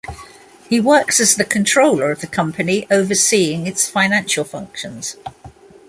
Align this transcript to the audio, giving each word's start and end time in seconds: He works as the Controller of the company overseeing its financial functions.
He 0.67 0.79
works 0.79 1.19
as 1.19 1.35
the 1.35 1.45
Controller 1.45 2.09
of 2.11 2.21
the 2.21 2.25
company 2.25 2.87
overseeing 2.89 3.67
its 3.67 3.87
financial 3.87 4.43
functions. 4.43 5.15